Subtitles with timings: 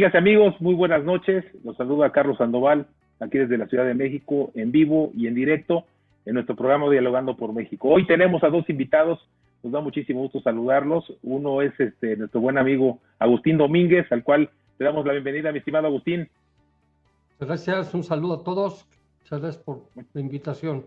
[0.00, 1.44] Amigas y amigos, muy buenas noches.
[1.62, 2.86] Los saluda Carlos Sandoval,
[3.20, 5.84] aquí desde la Ciudad de México, en vivo y en directo,
[6.24, 7.90] en nuestro programa Dialogando por México.
[7.90, 9.18] Hoy tenemos a dos invitados,
[9.62, 11.12] nos da muchísimo gusto saludarlos.
[11.22, 15.58] Uno es este nuestro buen amigo Agustín Domínguez, al cual le damos la bienvenida, mi
[15.58, 16.30] estimado Agustín.
[17.38, 18.88] Gracias, un saludo a todos.
[19.24, 19.82] Muchas gracias por
[20.14, 20.86] la invitación.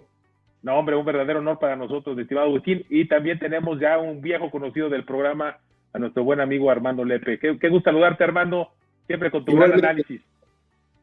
[0.63, 2.83] No, hombre, un verdadero honor para nosotros, estimado Agustín.
[2.89, 5.57] Y también tenemos ya un viejo conocido del programa,
[5.93, 7.37] a nuestro buen amigo Armando Lepe.
[7.37, 8.69] Qué, qué gusto saludarte, Armando
[9.07, 10.21] siempre con tu gran análisis.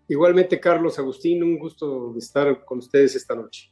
[0.09, 3.71] Igualmente, Carlos Agustín, un gusto estar con ustedes esta noche.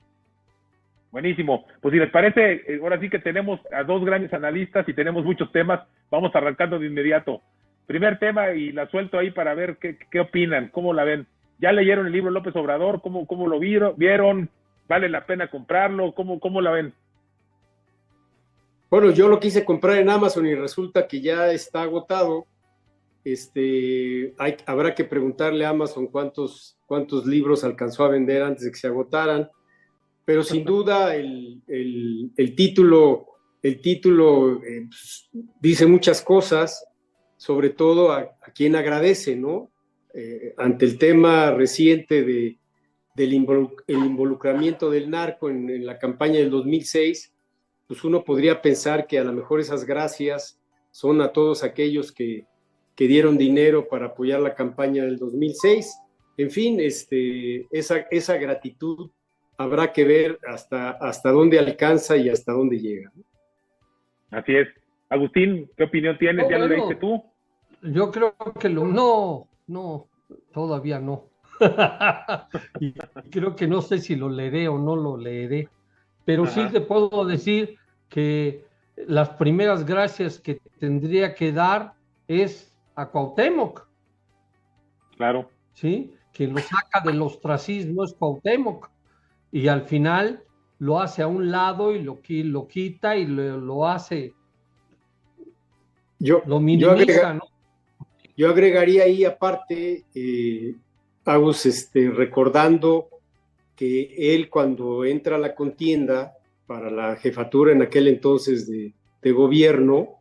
[1.10, 1.66] Buenísimo.
[1.80, 5.24] Pues si les parece, eh, ahora sí que tenemos a dos grandes analistas y tenemos
[5.24, 5.80] muchos temas.
[6.10, 7.40] Vamos arrancando de inmediato.
[7.86, 11.26] Primer tema y la suelto ahí para ver qué, qué opinan, cómo la ven.
[11.58, 13.00] ¿Ya leyeron el libro López Obrador?
[13.00, 13.94] ¿Cómo, cómo lo vieron?
[13.96, 14.50] ¿Vieron?
[14.88, 16.14] ¿Vale la pena comprarlo?
[16.14, 16.94] ¿Cómo, ¿Cómo la ven?
[18.90, 22.46] Bueno, yo lo quise comprar en Amazon y resulta que ya está agotado
[23.24, 28.70] este, hay, habrá que preguntarle a Amazon cuántos, cuántos libros alcanzó a vender antes de
[28.70, 29.48] que se agotaran,
[30.24, 31.62] pero sin duda el,
[32.56, 33.26] título,
[33.62, 35.28] el título eh, pues,
[35.60, 36.84] dice muchas cosas,
[37.36, 39.70] sobre todo a, quien agradece, ¿no?
[40.14, 42.58] Eh, ante el tema reciente de,
[43.14, 47.34] del involucramiento del narco en, en la campaña del 2006,
[47.86, 52.47] pues uno podría pensar que a lo mejor esas gracias son a todos aquellos que,
[52.98, 56.00] que dieron dinero para apoyar la campaña del 2006.
[56.36, 59.08] En fin, este, esa, esa gratitud
[59.56, 63.12] habrá que ver hasta, hasta dónde alcanza y hasta dónde llega.
[64.32, 64.66] Así es.
[65.08, 66.48] Agustín, ¿qué opinión tienes?
[66.50, 67.22] ¿Ya lo leíste tú?
[67.82, 70.08] Yo creo que lo, no, no,
[70.52, 71.28] todavía no.
[72.80, 72.94] y
[73.30, 75.68] creo que no sé si lo leeré o no lo leeré,
[76.24, 77.76] pero sí te puedo decir
[78.08, 78.64] que
[78.96, 81.94] las primeras gracias que tendría que dar
[82.26, 83.86] es a Cuauhtémoc.
[85.16, 85.48] Claro.
[85.72, 86.12] ¿Sí?
[86.32, 88.90] Que lo saca del ostracismo es Cuauhtémoc.
[89.52, 90.42] Y al final
[90.80, 94.34] lo hace a un lado y lo, lo quita y lo, hace.
[96.18, 97.42] Yo, lo minimiza, ¿no?
[98.36, 100.74] Yo agregaría ahí aparte, eh,
[101.24, 103.08] Agus, este, recordando
[103.76, 106.34] que él cuando entra a la contienda
[106.66, 108.92] para la jefatura en aquel entonces de,
[109.22, 110.17] de gobierno,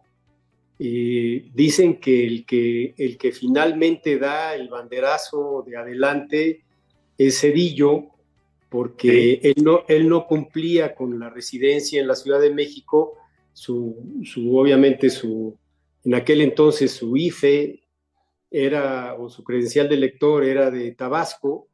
[0.79, 6.63] dicen que el, que el que finalmente da el banderazo de adelante
[7.17, 8.09] es Cedillo,
[8.69, 13.13] porque él, no, él no cumplía con la residencia en la Ciudad de México,
[13.53, 15.57] su, su, obviamente su,
[16.03, 17.81] en aquel entonces su IFE
[18.51, 21.67] era, o su credencial de lector era de Tabasco,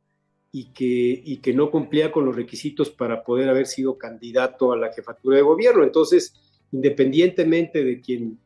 [0.55, 4.77] y que, y que no cumplía con los requisitos para poder haber sido candidato a
[4.77, 5.83] la jefatura de gobierno.
[5.83, 6.35] Entonces,
[6.71, 8.37] independientemente de quien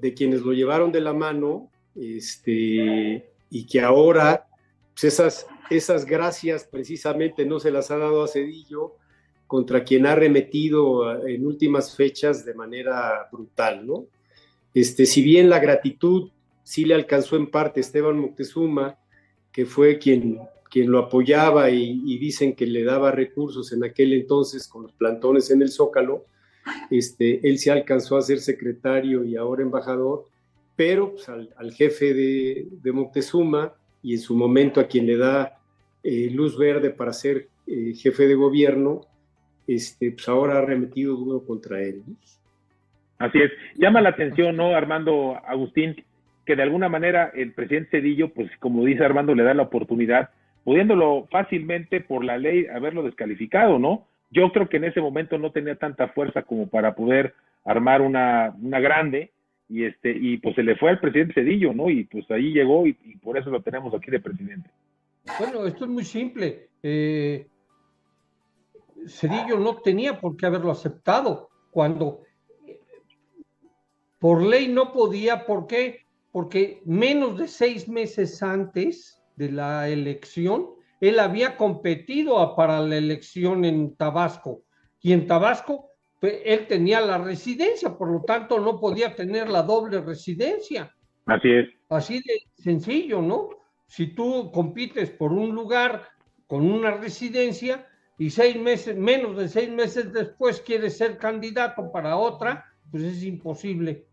[0.00, 4.46] de quienes lo llevaron de la mano este, y que ahora
[4.92, 8.96] pues esas, esas gracias precisamente no se las ha dado a Cedillo
[9.46, 14.06] contra quien ha remetido en últimas fechas de manera brutal, ¿no?
[14.74, 16.30] Este, si bien la gratitud
[16.62, 18.98] sí le alcanzó en parte a Esteban Moctezuma,
[19.50, 20.38] que fue quien,
[20.70, 24.92] quien lo apoyaba y, y, dicen que le daba recursos en aquel entonces con los
[24.92, 26.26] plantones en el Zócalo,
[26.90, 30.26] este, él se alcanzó a ser secretario y ahora embajador,
[30.76, 35.58] pero pues, al, jefe de, Moctezuma y en su momento a quien le da
[36.02, 39.02] eh, luz verde para ser eh, jefe de gobierno,
[39.66, 42.02] este, pues ahora ha remetido duro contra él.
[43.18, 43.50] Así es.
[43.76, 46.04] Llama la atención, ¿no, Armando Agustín?
[46.46, 50.30] Que de alguna manera el presidente Cedillo, pues como dice Armando, le da la oportunidad,
[50.64, 54.06] pudiéndolo fácilmente por la ley haberlo descalificado, ¿no?
[54.30, 57.34] Yo creo que en ese momento no tenía tanta fuerza como para poder
[57.64, 59.32] armar una, una grande
[59.68, 61.90] y este y pues se le fue al presidente Cedillo, ¿no?
[61.90, 64.70] Y pues ahí llegó y, por eso lo tenemos aquí de presidente.
[65.38, 66.68] Bueno, esto es muy simple.
[66.82, 67.46] Eh,
[69.06, 72.22] Cedillo no tenía por qué haberlo aceptado cuando
[74.18, 76.06] por ley no podía, ¿por qué?
[76.32, 83.64] Porque menos de seis meses antes de la elección él había competido para la elección
[83.64, 84.62] en Tabasco
[85.00, 85.90] y en Tabasco
[86.20, 90.94] pues, él tenía la residencia, por lo tanto no podía tener la doble residencia.
[91.26, 91.68] Así es.
[91.88, 93.50] Así de sencillo, ¿no?
[93.86, 96.02] Si tú compites por un lugar
[96.46, 97.86] con una residencia
[98.18, 103.22] y seis meses, menos de seis meses después quieres ser candidato para otra, pues es
[103.22, 104.04] imposible.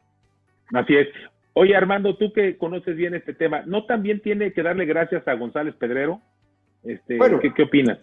[0.73, 1.07] Así es.
[1.53, 5.33] Oye, Armando, tú que conoces bien este tema, ¿no también tiene que darle gracias a
[5.33, 6.21] González Pedrero?
[6.85, 7.99] Este, bueno, ¿qué, opinas?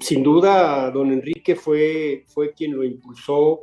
[0.00, 3.62] sin duda, don Enrique fue, fue quien lo impulsó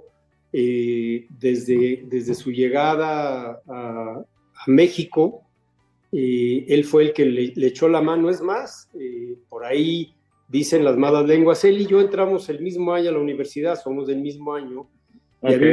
[0.51, 4.23] eh, desde, desde su llegada a,
[4.67, 5.43] México.
[6.11, 10.13] eh, él fue el que le, echó la mano, es más, eh, por ahí
[10.47, 14.07] dicen las malas lenguas, él y yo entramos el mismo año a la universidad, somos
[14.07, 14.87] del mismo año,
[15.41, 15.65] y a mí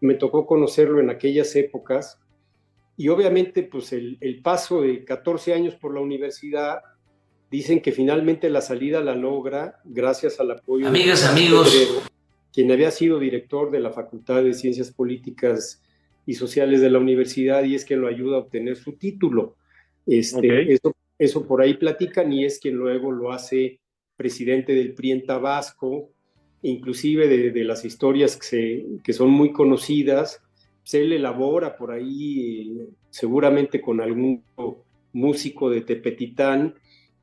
[0.00, 2.18] me tocó, conocerlo en aquellas épocas,
[2.96, 6.80] y obviamente pues el, el paso de 14 años por la universidad,
[7.50, 11.72] dicen que finalmente la salida la logra gracias al apoyo Amigas, de amigos.
[12.52, 15.82] quien había sido director de la Facultad de Ciencias Políticas
[16.26, 19.56] y Sociales de la universidad y es quien lo ayuda a obtener su título.
[20.06, 23.80] Este, eso, eso por ahí platican y es quien luego lo hace
[24.16, 26.10] presidente del PRI en Tabasco,
[26.62, 30.42] inclusive de, las historias que, que, son muy conocidas,
[30.82, 34.42] se le elabora por ahí, eh, seguramente con algún
[35.12, 36.74] músico de Tepetitán,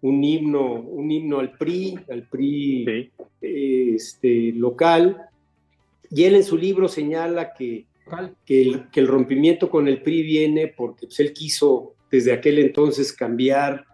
[0.04, 3.12] un himno, un himno al PRI, al PRI
[3.42, 5.18] este, local,
[6.12, 7.86] y él en su libro señala que,
[8.46, 12.60] que el, que, el, rompimiento con el PRI viene porque pues, él quiso desde aquel
[12.60, 13.86] entonces cambiar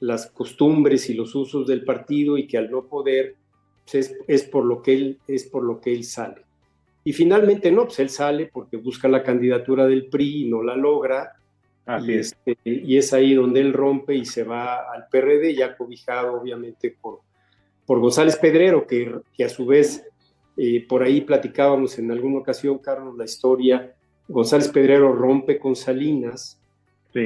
[0.00, 3.36] las costumbres y los usos del partido y que al no poder
[3.90, 6.42] pues, es, por lo que él, es por lo que él sale.
[7.04, 10.76] Y finalmente no, pues él sale porque busca la candidatura del PRI y no la
[10.76, 11.36] logra,
[12.06, 16.40] y, este, y, es ahí donde él rompe y se va al PRD, ya cobijado
[16.40, 17.20] obviamente por,
[17.84, 20.06] por González Pedrero, que, que a su vez
[20.56, 23.94] eh, por ahí platicábamos en alguna ocasión, Carlos, la historia.
[24.28, 26.60] González Pedrero rompe con Salinas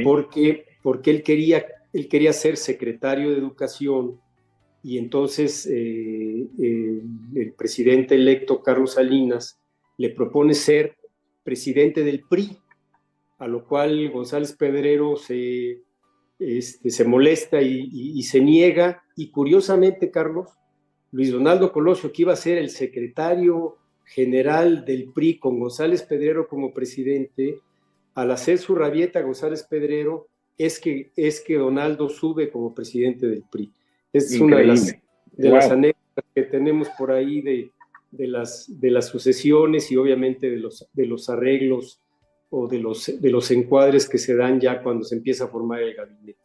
[0.02, 4.18] porque, porque él, quería, él quería ser secretario de Educación
[4.82, 7.02] y entonces eh, eh,
[7.34, 9.60] el presidente electo, Carlos Salinas,
[9.98, 10.96] le propone ser
[11.42, 12.58] presidente del PRI
[13.38, 15.82] a lo cual González Pedrero se,
[16.38, 19.02] este, se molesta y, se niega.
[19.14, 20.48] Y curiosamente, Carlos,
[21.12, 26.48] Luis Donaldo Colosio, que iba a ser el secretario general del PRI con González Pedrero
[26.48, 27.60] como presidente,
[28.14, 33.44] al hacer su rabieta González Pedrero, es que, es que Donaldo sube como presidente del
[33.50, 33.72] PRI.
[34.12, 34.96] Es una de las,
[35.32, 37.72] de las anécdotas que tenemos por ahí de,
[38.10, 42.00] de, las, de las sucesiones y obviamente de los, de los arreglos
[42.50, 45.82] o de los, de los encuadres que se dan ya cuando se empieza a formar
[45.82, 46.40] el gabinete.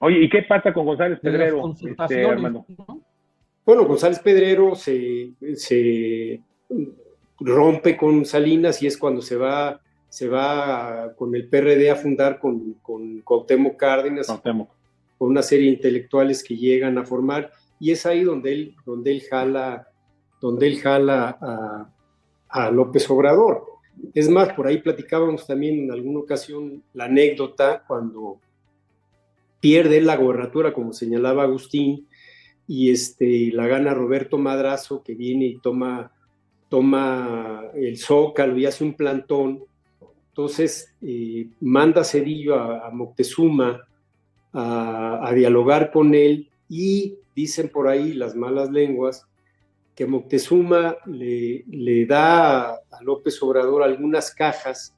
[0.00, 2.26] Oye, ¿y qué pasa con González Pedrero, este,
[3.64, 6.40] Bueno, González Pedrero se, se,
[7.40, 12.38] rompe con Salinas y es cuando se va, se va con el PRD a fundar
[12.38, 17.50] con, con Cuauhtémoc Cárdenas, con una serie de intelectuales que llegan a formar,
[17.80, 19.88] y es ahí donde él, donde él jala,
[20.40, 21.90] donde él jala a,
[22.48, 23.67] a López Obrador.
[24.14, 28.40] Es más, por ahí platicábamos también en alguna ocasión la anécdota cuando
[29.60, 32.06] pierde la gobernatura, como señalaba Agustín,
[32.66, 36.12] y este, la gana Roberto Madrazo, que viene y toma,
[36.68, 39.64] toma el zócalo y hace un plantón.
[40.28, 43.88] Entonces, eh, manda Cedillo a, Moctezuma
[44.52, 49.26] a, dialogar con él y dicen por ahí las malas lenguas
[49.98, 54.94] que Moctezuma le, le da a López Obrador algunas cajas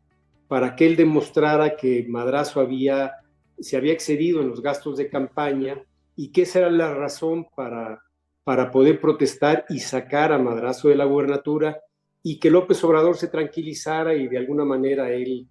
[0.47, 3.13] para que él demostrara que Madrazo había,
[3.59, 5.83] se había excedido en los gastos de campaña
[6.17, 8.03] y que esa la razón para,
[8.45, 11.81] para poder protestar y sacar a Madrazo de la gubernatura
[12.23, 15.49] y que López Obrador se tranquilizara y de alguna manera él,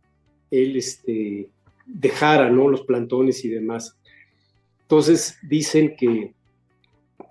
[0.51, 1.49] él este,
[1.87, 2.69] dejara ¿no?
[2.69, 3.97] los plantones y demás.
[4.83, 6.35] Entonces dicen que,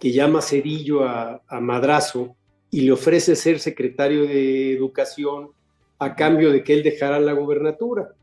[0.01, 2.37] que llama Cedillo a, Madrazo
[2.71, 5.51] y le ofrece ser secretario de Educación
[5.99, 8.15] a cambio de que él dejara la gubernatura.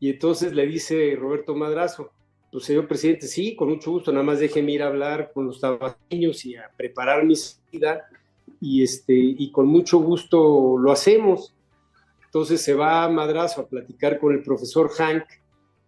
[0.00, 2.10] Y entonces le dice Roberto Madrazo,
[2.50, 5.60] pues señor presidente, sí, con mucho gusto, nada más déjeme ir a hablar con los
[5.60, 8.06] tabasqueños y a preparar mi salida
[8.60, 11.54] y, este, y con mucho gusto lo hacemos.
[12.24, 15.24] Entonces se va a Madrazo a platicar con el profesor Hank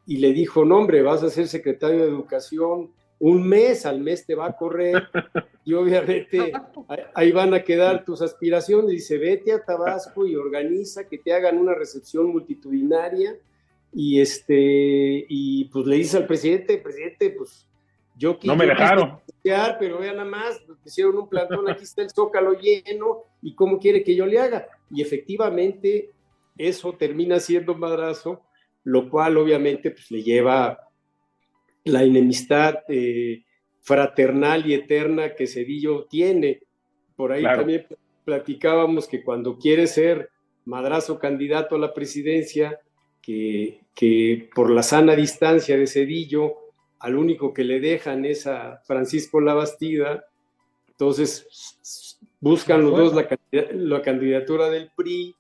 [0.07, 2.91] y le dijo, no hombre, vas a ser secretario de Educación
[3.25, 5.03] un mes, al mes te va a correr
[5.65, 6.53] y obviamente
[7.15, 8.91] ahí van a quedar tus aspiraciones.
[8.91, 13.35] Dice, vete a Tabasco y organiza que te hagan una recepción multitudinaria
[13.95, 17.67] y este y pues le dice al presidente, presidente, pues
[18.15, 19.19] yo no me dejaron.
[19.79, 24.05] pero vean nada más, hicieron un plantón, aquí está el zócalo lleno y cómo quiere
[24.05, 24.69] que yo le haga.
[24.91, 26.11] Y efectivamente
[26.59, 28.43] eso termina siendo madrazo,
[28.83, 30.79] lo cual obviamente pues le lleva
[31.85, 33.45] la enemistad eh,
[33.83, 36.63] fraternal y eterna que Cedillo tiene.
[37.15, 37.87] Por ahí también
[38.25, 40.31] platicábamos que cuando quiere ser
[40.65, 42.81] madrazo candidato a la presidencia,
[43.21, 46.55] que, que por la sana distancia de Cedillo,
[46.99, 50.25] al único que le dejan es a Francisco Labastida,
[50.89, 53.29] entonces buscan los dos la,
[53.73, 55.35] la, candidatura del PRI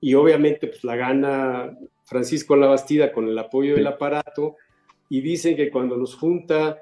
[0.00, 4.56] y obviamente pues la gana Francisco Labastida con el apoyo del aparato
[5.08, 6.78] y dicen que cuando los junta,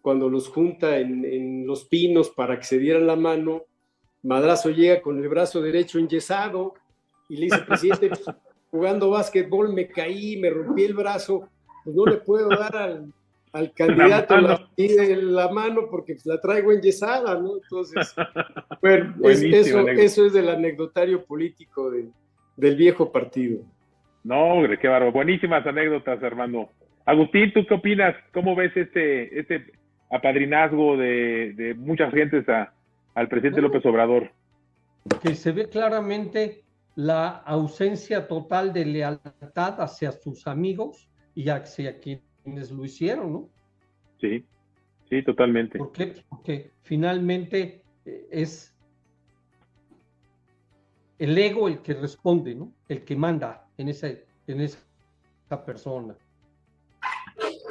[0.00, 3.62] cuando los junta en, los pinos para que se dieran la mano,
[4.22, 6.74] Madrazo llega con el brazo derecho enyesado
[7.28, 8.24] y le dice, presidente, pues,
[8.70, 11.48] jugando básquetbol me caí, me rompí el brazo,
[11.84, 13.12] pues no le puedo dar al,
[13.52, 17.56] al candidato la, la, mano porque pues, la traigo enyesada, ¿no?
[17.56, 18.14] Entonces,
[18.80, 23.60] bueno, eso, eso, es del anecdotario político del viejo partido.
[24.24, 25.12] No, qué barro.
[25.12, 26.70] Buenísimas anécdotas, hermano.
[27.04, 28.14] Agustín, ¿tú qué opinas?
[28.32, 29.72] ¿Cómo ves este, este
[30.10, 32.72] apadrinazgo de, de muchas gentes a,
[33.14, 34.30] al presidente López Obrador?
[35.22, 36.62] Que se ve claramente
[36.94, 43.48] la ausencia total de lealtad hacia sus amigos y hacia quienes lo hicieron, ¿no?
[44.20, 44.44] Sí,
[45.08, 45.78] sí, totalmente.
[45.78, 46.14] ¿Por qué?
[46.28, 48.76] Porque finalmente eh, es
[51.18, 52.72] el ego el que responde, ¿no?
[52.88, 54.08] El que manda en esa,
[54.46, 54.78] en esa
[55.64, 56.14] persona.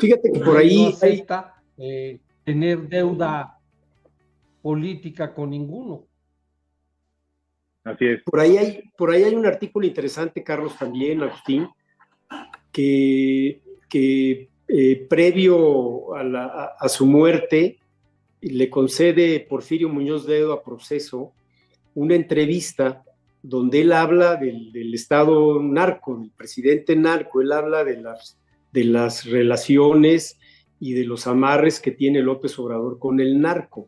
[0.01, 0.83] Fíjate que por ahí...
[0.83, 3.57] No acepta eh, tener deuda
[4.61, 6.05] política con ninguno.
[7.83, 8.23] Así es.
[8.23, 11.67] Por ahí, hay, por ahí hay un artículo interesante, Carlos, también, Agustín,
[12.71, 17.79] que, que eh, previo a, su muerte,
[18.41, 21.33] le concede Porfirio Muñoz Ledo a proceso
[21.93, 23.03] una entrevista
[23.43, 28.37] donde él habla del, Estado narco, del presidente narco, él habla de las,
[28.71, 30.39] de las relaciones
[30.79, 33.87] y de los amarres que tiene López Obrador con el narco.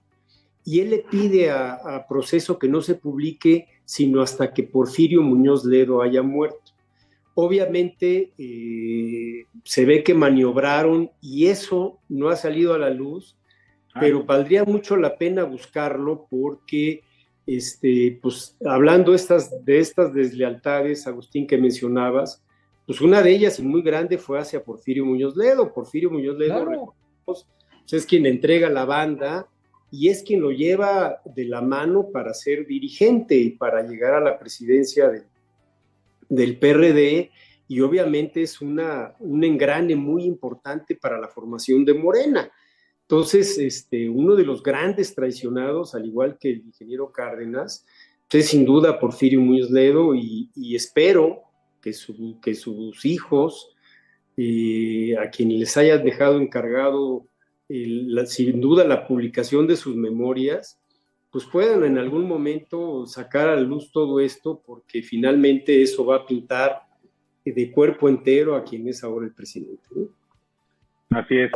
[0.66, 5.22] Y él le pide a, a proceso que no se publique sino hasta que Porfirio
[5.22, 6.72] Muñoz Ledo haya muerto.
[7.36, 13.36] Obviamente eh, se ve que maniobraron y eso no ha salido a la luz,
[13.94, 14.00] ah.
[14.00, 17.02] pero valdría mucho la pena buscarlo porque,
[17.48, 22.44] este, pues hablando estas, de estas deslealtades, Agustín, que mencionabas,
[22.86, 25.74] pues una de ellas y muy grande fue hacia Porfirio Muñoz Ledo.
[25.74, 26.94] Porfirio Muñoz Ledo
[27.26, 27.46] pues,
[27.92, 29.48] es quien entrega la banda
[29.92, 34.20] y es quien lo lleva de la mano para ser dirigente y para llegar a
[34.20, 35.24] la presidencia de,
[36.30, 37.32] del PRD
[37.68, 42.52] y obviamente es una, un engrane muy importante para la formación de Morena.
[43.02, 47.86] Entonces, este, uno de los grandes traicionados, al igual que el ingeniero Cárdenas,
[48.30, 51.44] pues, es sin duda Porfirio Muñoz Ledo y, espero
[51.84, 53.76] que, su, que sus hijos,
[54.38, 57.28] eh, a quienes les haya dejado encargado
[58.26, 60.80] sin duda la publicación de sus memorias,
[61.32, 66.18] pues puedan en algún momento sacar a la luz todo esto, porque finalmente eso va
[66.18, 66.84] a pintar
[67.44, 69.88] de cuerpo entero a quien es ahora el presidente.
[71.10, 71.52] Así es.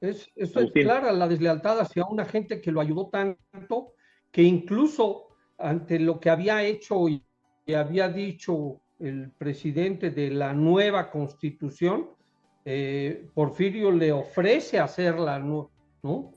[0.00, 3.94] Es, eso es clara la deslealtad hacia una gente que lo ayudó tanto
[4.30, 7.22] que incluso ante lo que había hecho y
[7.72, 12.08] había dicho el presidente de la nueva constitución,
[12.64, 16.34] eh, Porfirio le ofrece hacerla, ¿no?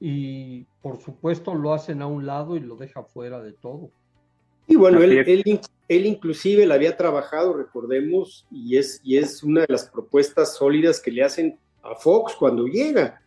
[0.00, 3.90] y por supuesto lo hacen a un lado y lo deja fuera de todo.
[4.66, 5.42] Y bueno, él,
[5.88, 11.00] él, inclusive la había trabajado, recordemos, y es, y es una de las propuestas sólidas
[11.00, 13.20] que le hacen a Fox cuando llega.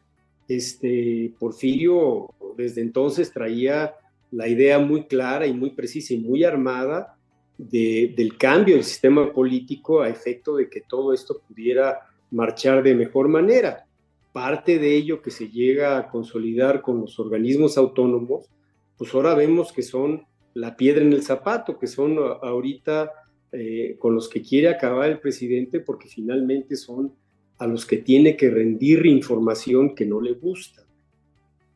[0.48, 3.94] Este, Porfirio desde entonces traía
[4.32, 7.13] la idea muy clara y muy precisa y muy armada
[7.58, 12.00] de, del cambio del sistema político a efecto de que todo esto pudiera
[12.32, 13.86] marchar de mejor manera
[14.34, 18.50] parte de ello que se llega a consolidar con los organismos autónomos,
[18.98, 23.12] pues ahora vemos que son la piedra en el zapato, que son ahorita
[23.52, 27.14] eh, con los que quiere acabar el presidente, porque finalmente son
[27.60, 30.84] a los que tiene que rendir información que no le gusta.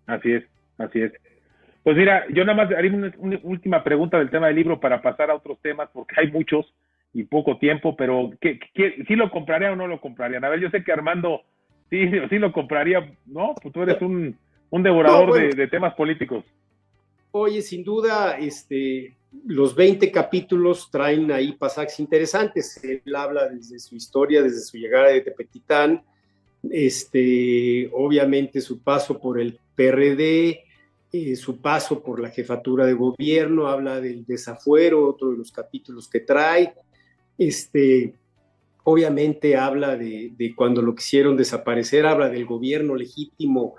[0.08, 0.44] Así es,
[0.80, 1.12] así es.
[1.88, 5.32] Pues mira, yo nada más haría una, última pregunta del tema del libro para pasar
[5.32, 6.66] a otros temas, porque hay muchos
[7.14, 8.60] y poco tiempo, pero ¿qué,
[9.08, 10.44] si lo compraría o no lo comprarían?
[10.44, 11.44] A ver, yo sé que Armando
[11.90, 11.98] sí,
[12.30, 13.56] sí lo compraría, ¿no?
[13.62, 14.38] Pues tú eres un,
[14.70, 16.44] devorador de, temas políticos.
[17.32, 19.16] Oye, sin duda, este,
[19.46, 22.84] los 20 capítulos traen ahí pasajes interesantes.
[22.84, 26.04] Él habla desde su historia, desde su llegada de Tepetitán,
[26.70, 30.67] este, obviamente su paso por el PRD,
[31.12, 36.08] eh, su paso por la jefatura de gobierno, habla del desafuero, otro de los capítulos
[36.10, 36.74] que trae.
[37.38, 38.14] Este,
[38.84, 43.76] obviamente habla de, cuando lo quisieron desaparecer, habla del gobierno legítimo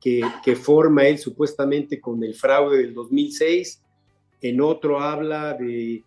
[0.00, 0.22] que,
[0.56, 3.82] forma él supuestamente con el fraude del 2006,
[4.40, 6.02] en otro habla de,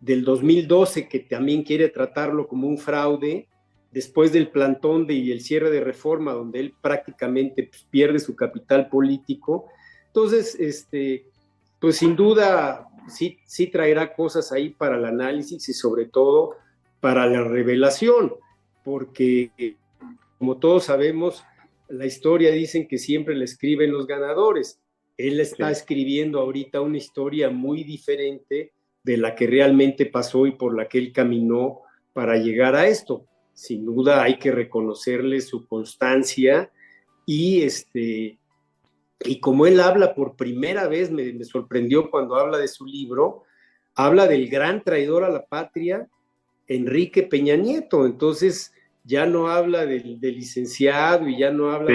[0.00, 3.48] del 2012 que también quiere tratarlo como un fraude,
[3.90, 8.36] después del plantón de, y el cierre de reforma donde él prácticamente pues, pierde su
[8.36, 9.66] capital político.
[10.16, 11.26] Entonces, este,
[11.78, 16.54] pues sin duda sí, sí traerá cosas ahí para el análisis y sobre todo
[17.00, 18.32] para la revelación,
[18.82, 19.76] porque
[20.38, 21.44] como todos sabemos,
[21.88, 24.80] la historia dicen que siempre le escriben los ganadores.
[25.18, 30.74] Él está escribiendo ahorita una historia muy diferente de la que realmente pasó y por
[30.74, 31.80] la que él caminó
[32.14, 33.26] para llegar a esto.
[33.52, 36.72] Sin duda hay que reconocerle su constancia
[37.26, 38.38] y este
[39.24, 43.44] y como él habla por primera vez, me, sorprendió cuando habla de su libro,
[43.94, 46.06] habla del gran traidor a la patria,
[46.68, 48.04] Enrique Peña Nieto.
[48.04, 48.72] Entonces
[49.04, 51.92] ya no habla del, licenciado y ya no habla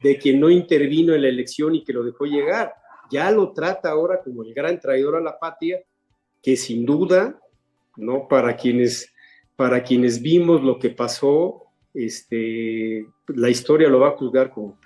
[0.00, 2.74] de, quien, no intervino en la elección y que lo dejó llegar.
[3.10, 5.82] Ya lo trata ahora como el gran traidor a la patria,
[6.42, 7.40] que sin duda,
[7.96, 8.28] ¿no?
[8.28, 9.12] Para quienes,
[9.56, 14.78] para quienes vimos lo que pasó, este, la historia lo va a juzgar como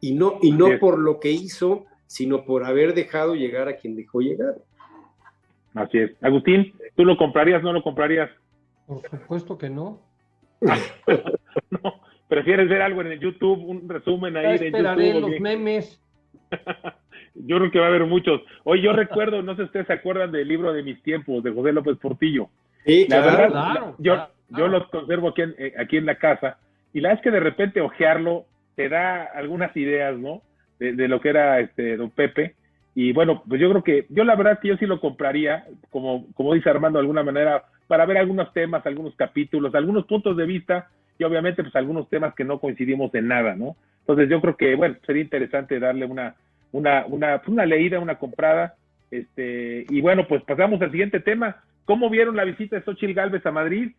[0.00, 3.96] y no, y no por lo que hizo, sino por haber dejado llegar a quien
[3.96, 4.54] dejó llegar.
[5.74, 6.10] Así es.
[6.22, 8.30] Agustín, ¿tú lo comprarías, no lo comprarías?
[8.86, 10.00] Por supuesto que no.
[10.60, 11.94] no,
[12.28, 15.20] prefieres ver algo en el YouTube, un resumen ahí de YouTube.
[15.20, 16.02] los memes.
[17.34, 18.40] yo creo que va a haber muchos.
[18.64, 21.52] Hoy yo recuerdo, no sé si ustedes se acuerdan del libro de mis tiempos de
[21.52, 22.48] José López Portillo.
[22.84, 26.58] Sí, la verdad, yo, yo los conservo aquí en, eh, aquí en la casa
[26.92, 28.46] y la es que de repente ojearlo
[28.80, 30.40] te da algunas ideas, ¿no?
[30.78, 32.54] De, lo que era este don Pepe.
[32.94, 36.26] Y bueno, pues yo creo que, yo la verdad que yo sí lo compraría, como,
[36.32, 40.46] como dice Armando, de alguna manera, para ver algunos temas, algunos capítulos, algunos puntos de
[40.46, 40.88] vista
[41.18, 43.76] y obviamente pues algunos temas que no coincidimos en nada, ¿no?
[44.00, 46.34] Entonces yo creo que, bueno, sería interesante darle una,
[46.72, 48.76] una, una, una leída, una comprada.
[49.10, 51.62] Este, y bueno, pues pasamos al siguiente tema.
[51.84, 53.90] ¿Cómo vieron la visita de Xochitl Galvez a Madrid?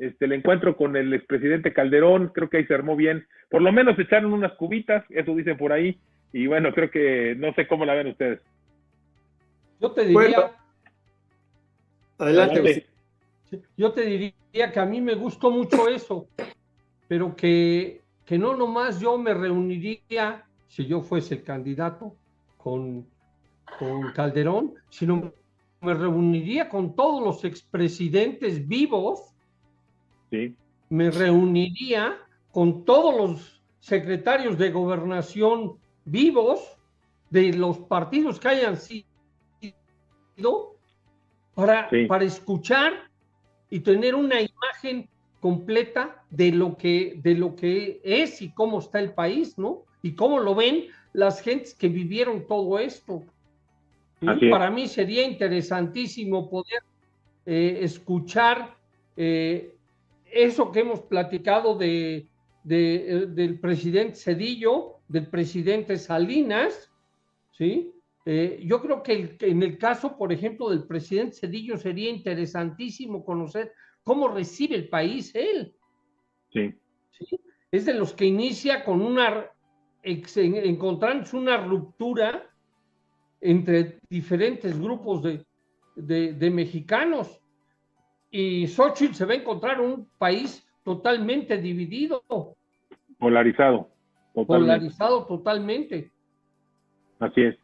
[0.00, 3.26] Este, el encuentro con el expresidente Calderón, creo que ahí se armó bien.
[3.50, 6.00] Por lo menos echaron unas cubitas, eso dicen por ahí,
[6.32, 8.40] y bueno, creo que no sé cómo la ven ustedes.
[9.78, 10.52] Yo te diría...
[12.16, 12.86] adelante.
[13.76, 16.26] Yo te diría que a mí me gustó mucho eso,
[17.06, 22.14] pero que, que no nomás yo me reuniría, si yo fuese el candidato,
[22.56, 23.06] con,
[23.78, 25.30] con Calderón, sino
[25.82, 29.34] me reuniría con todos los expresidentes vivos
[30.88, 32.18] me reuniría
[32.52, 36.60] con todos los secretarios de gobernación vivos
[37.30, 39.06] de los partidos que hayan sido
[41.54, 42.92] para, para escuchar
[43.70, 45.08] y tener una imagen
[45.40, 49.84] completa de lo que de lo que es y cómo está el país, ¿no?
[50.02, 53.22] Y cómo lo ven las gentes que vivieron todo esto.
[54.50, 56.82] Para mí sería interesantísimo poder
[57.46, 58.76] eh, escuchar
[59.16, 59.74] eh,
[60.32, 62.28] eso que hemos platicado de,
[62.68, 66.90] eh, del presidente Cedillo, del presidente Salinas,
[67.52, 67.92] ¿sí?
[68.26, 73.72] Eh, yo creo que en el caso, por ejemplo, del presidente Cedillo sería interesantísimo conocer
[74.04, 75.74] cómo recibe el país él.
[76.52, 76.74] Sí.
[77.70, 79.46] Es de los que inicia con una,
[80.02, 82.50] encontrándose una ruptura
[83.40, 85.44] entre diferentes grupos de,
[86.34, 87.39] de mexicanos
[88.30, 92.22] y Xochitl se va a encontrar un país totalmente dividido.
[93.18, 93.90] Polarizado.
[94.32, 96.10] Polarizado totalmente.
[97.18, 97.56] Así es.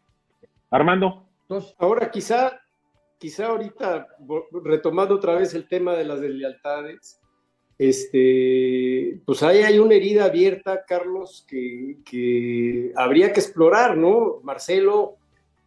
[0.71, 1.25] Armando.
[1.79, 2.61] Ahora quizá,
[3.19, 4.07] quizá ahorita,
[4.65, 7.21] retomando otra vez el tema de las deslealtades,
[7.79, 14.41] este, pues ahí hay una herida abierta, Carlos, que, que habría que explorar, ¿no?
[14.43, 15.17] Marcelo,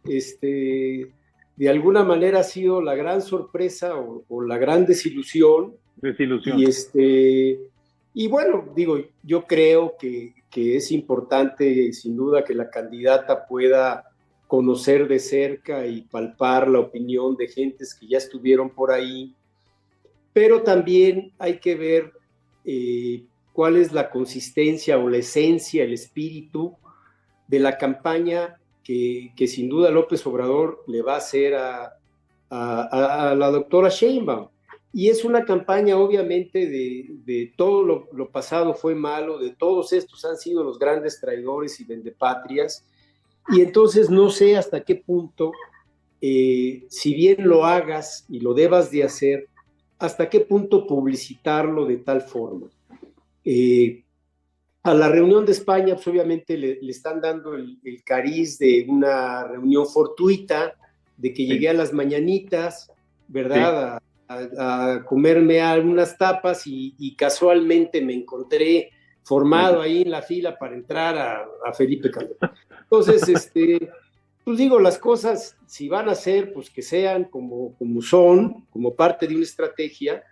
[0.04, 1.12] este,
[1.60, 5.76] de alguna manera ha sido la gran sorpresa o, la gran desilusión.
[5.96, 6.58] Desilusión.
[6.58, 7.60] Y, este,
[8.14, 14.10] y bueno, digo, yo creo que, que es importante, sin duda, que la candidata pueda
[14.46, 19.34] conocer de cerca y palpar la opinión de gentes que ya estuvieron por ahí,
[20.32, 22.10] pero también hay que ver
[22.64, 26.74] eh, cuál es la consistencia o la esencia, el espíritu
[27.46, 31.96] de la campaña que, sin duda López Obrador le va a hacer a,
[32.50, 34.48] la doctora Sheinbaum.
[34.92, 40.36] Y es una campaña, obviamente, de, todo lo, pasado fue malo, de todos estos han
[40.36, 42.84] sido los grandes traidores y vendepatrias.
[43.48, 45.52] Y entonces no sé hasta qué punto,
[46.20, 49.48] eh, si bien lo hagas y lo debas de hacer,
[49.98, 52.68] hasta qué punto publicitarlo de tal forma.
[53.44, 54.02] Eh,
[54.82, 59.86] a la reunión de España, pues obviamente le, están dando el, cariz de una reunión
[59.86, 60.74] fortuita,
[61.16, 62.90] de que llegué a las mañanitas,
[63.28, 63.98] ¿verdad?
[64.28, 68.90] A, comerme algunas tapas y, casualmente me encontré
[69.22, 72.50] formado ahí en la fila para entrar a, Felipe Calderón.
[72.82, 73.90] Entonces, este,
[74.44, 78.94] pues digo, las cosas, si van a ser, pues que sean como, como son, como
[78.94, 80.22] parte de una estrategia,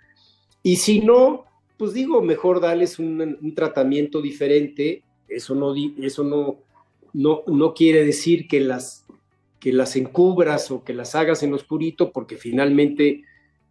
[0.62, 1.44] y si no,
[1.78, 5.04] pues digo, mejor darles un, tratamiento diferente.
[5.28, 6.58] Eso no, eso no,
[7.12, 9.06] no, no quiere decir que las,
[9.60, 13.22] que las encubras o que las hagas en oscurito, porque finalmente,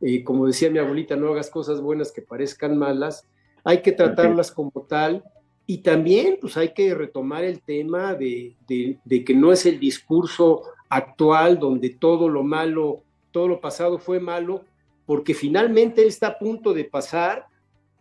[0.01, 3.27] eh, como decía mi abuelita, no hagas cosas buenas que parezcan malas.
[3.65, 5.23] Hay que tratarlas como tal.
[5.65, 10.61] Y también, pues hay que retomar el tema de, de que no es el discurso
[10.87, 14.63] actual donde todo lo malo, todo lo pasado fue malo,
[15.05, 17.47] porque finalmente él está a punto de pasar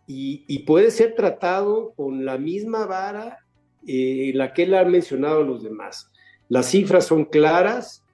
[0.07, 3.39] y, puede ser tratado con la misma vara
[3.85, 6.09] eh, la que él ha mencionado a los demás.
[6.47, 8.05] Las cifras son claras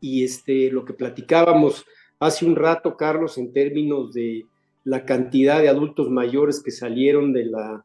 [0.00, 1.84] y este, lo que platicábamos
[2.18, 4.46] hace un rato, Carlos, en términos de
[4.82, 7.84] la cantidad de adultos mayores que salieron de la,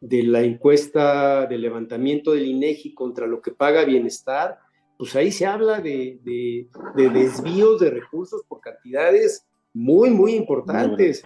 [0.00, 4.58] de la encuesta de levantamiento del INEGI contra lo que paga bienestar,
[4.98, 11.24] pues ahí se habla de, de desvíos de recursos por cantidades muy, muy importantes,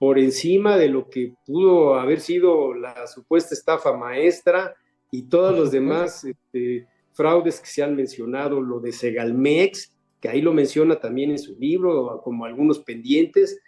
[0.00, 4.74] por encima de lo que pudo haber sido la supuesta estafa maestra
[5.10, 10.40] y todos los demás este, fraudes que se han mencionado, lo de Segalmex, que ahí
[10.40, 13.60] lo menciona también en su libro, como algunos pendientes,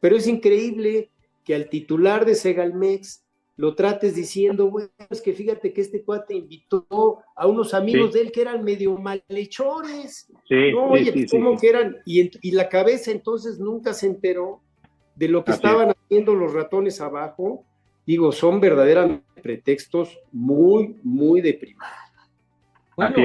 [0.00, 1.12] pero es increíble
[1.44, 6.34] que al titular de Segalmex lo trates diciendo, bueno, es que fíjate que este cuate
[6.34, 10.26] invitó a unos amigos de él que eran medio malhechores.
[10.48, 11.96] Sí, no, oye, ¿cómo que eran?
[12.04, 14.65] Y, y, la cabeza entonces nunca se enteró
[15.16, 17.64] de lo que estaban haciendo los ratones abajo.
[18.06, 21.84] Digo, son verdaderamente pretextos muy, muy deprimente.
[22.96, 23.16] Bueno,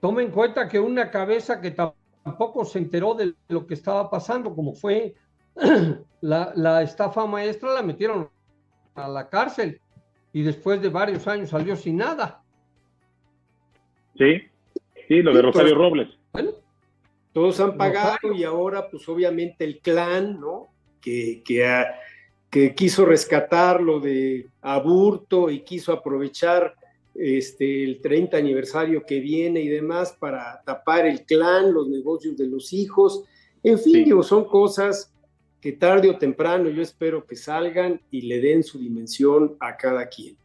[0.00, 4.54] tome en cuenta que una cabeza que tampoco se enteró de lo que estaba pasando,
[4.54, 5.14] como fue
[6.20, 8.30] la, la estafa maestra, la metieron
[8.94, 9.80] a la cárcel
[10.32, 12.42] y después de varios años salió sin nada.
[14.16, 14.42] Sí,
[15.08, 16.08] sí, lo de Rosario Robles.
[17.32, 20.68] todos han pagado y ahora pues obviamente el clan, ¿no?
[21.02, 21.84] Que, que,
[22.48, 26.74] que quiso rescatar lo de Aburto y quiso aprovechar
[27.14, 32.46] este, el 30 aniversario que viene y demás para tapar el clan, los negocios de
[32.46, 33.24] los hijos.
[33.62, 35.12] En fin, digo, son cosas
[35.60, 40.08] que tarde o temprano yo espero que salgan y le den su dimensión a cada
[40.08, 40.36] quien.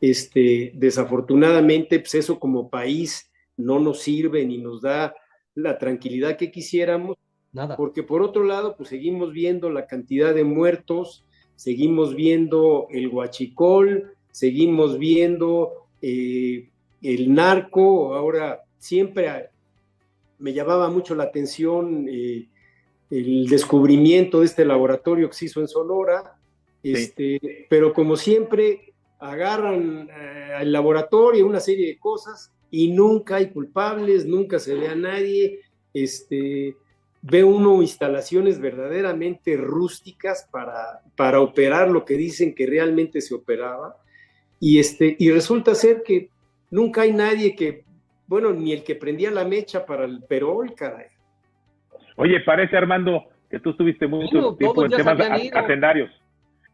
[0.00, 5.14] Este, desafortunadamente, pues eso como país no nos sirve ni nos da
[5.54, 7.18] la tranquilidad que quisiéramos,
[7.52, 7.76] Nada.
[7.76, 14.14] porque por otro lado, pues seguimos viendo la cantidad de muertos, seguimos viendo el huachicol,
[14.30, 16.70] seguimos viendo eh,
[17.02, 19.50] el narco, ahora siempre
[20.38, 22.48] me llamaba mucho la atención eh,
[23.10, 26.36] el descubrimiento de este laboratorio que se hizo en Sonora,
[26.82, 33.50] este, pero como siempre agarran eh, al laboratorio una serie de cosas y nunca hay
[33.50, 35.60] culpables, nunca se ve a nadie,
[35.92, 36.74] este,
[37.22, 43.96] ve uno instalaciones verdaderamente rústicas para, para operar lo que dicen que realmente se operaba,
[44.58, 46.28] y, este, y resulta ser que
[46.70, 47.84] nunca hay nadie que,
[48.26, 51.06] bueno, ni el que prendía la mecha para el perol, caray.
[52.16, 55.18] Oye, parece, Armando, que tú estuviste mucho tiempo en temas
[55.52, 56.10] hacendarios.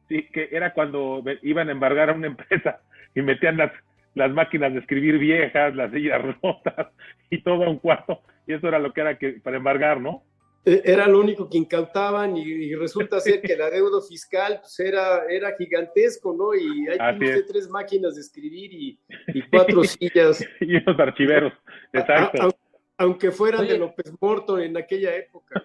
[0.08, 2.80] Sí, que era cuando iban a embargar a una empresa
[3.14, 3.72] y metían las,
[4.14, 6.88] las máquinas de escribir viejas, las sillas rotas
[7.30, 8.20] y todo a un cuarto.
[8.46, 10.22] Y eso era lo que era que, para embargar, ¿no?
[10.64, 15.24] E, era lo único que incautaban y, resulta ser que el adeudo fiscal pues, era,
[15.28, 16.54] era gigantesco, ¿no?
[16.54, 20.44] Y hay que tres máquinas de escribir y, y cuatro sillas.
[20.60, 21.52] y unos archiveros,
[21.92, 22.50] exacto
[22.98, 25.64] aunque fueran de López Morto en aquella época.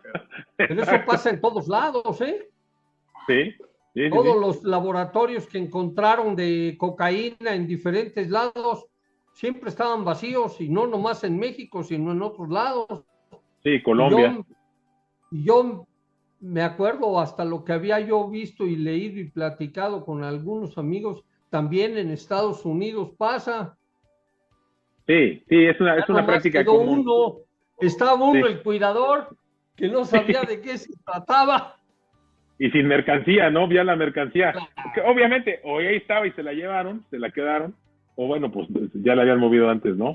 [0.56, 2.48] Pero eso pasa en todos lados, ¿eh?
[3.28, 3.56] Sí.
[4.12, 8.86] Todos los laboratorios que encontraron de cocaína en diferentes lados
[9.34, 13.04] siempre estaban vacíos y no nomás en México, sino en otros lados.
[13.64, 14.40] Sí, Colombia.
[15.34, 15.88] Y yo,
[16.42, 21.24] me acuerdo hasta lo que había yo visto y leído y platicado con algunos amigos,
[21.50, 23.76] también en Estados Unidos pasa.
[25.08, 27.00] Sí, sí, es una, es una práctica común.
[27.00, 27.38] Uno,
[27.80, 29.36] estaba uno el cuidador
[29.76, 31.78] que no sabía de qué se trataba.
[32.60, 33.68] Y sin mercancía, ¿no?
[33.68, 34.54] Vía la mercancía.
[35.08, 37.76] obviamente, o ahí estaba y se la llevaron, se la quedaron,
[38.16, 40.14] o bueno, pues ya la habían movido antes, ¿no?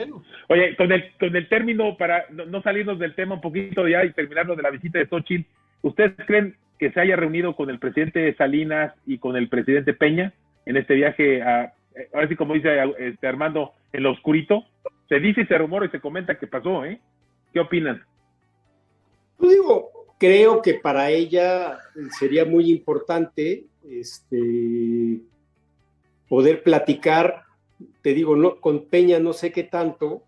[0.49, 4.13] Oye, con el, con el término, para no, salirnos del tema un poquito ya y
[4.13, 5.49] terminarlo de la visita de Xochitl,
[5.83, 10.33] ¿ustedes creen que se haya reunido con el presidente Salinas y con el presidente Peña
[10.65, 11.73] en este viaje a,
[12.15, 14.65] ahora sí como dice este Armando, en lo oscurito?
[15.09, 17.01] Se dice y se rumora y se comenta que pasó, ¿eh?
[17.53, 18.03] ¿Qué opinan?
[19.39, 21.79] Pues digo, creo que para ella
[22.19, 25.21] sería muy importante este,
[26.29, 27.45] poder platicar,
[28.03, 30.23] te digo, no, con Peña no sé qué tanto,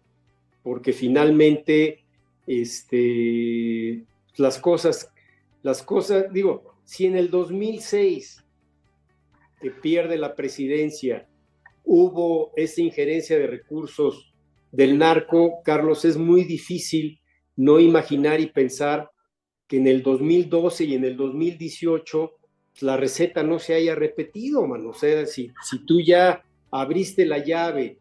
[0.63, 2.05] porque finalmente
[2.47, 4.05] este,
[4.37, 5.13] las cosas,
[5.63, 8.45] las cosas, digo, si en el 2006
[9.61, 11.29] que pierde la presidencia,
[11.85, 14.33] hubo esa injerencia de recursos
[14.73, 17.21] del narco, Carlos, es muy difícil
[17.57, 19.11] no imaginar y pensar
[19.67, 22.33] que en el 2012 y en el 2018
[22.81, 24.93] la receta no se haya repetido, mano.
[24.95, 27.99] Si, si tú ya abriste la llave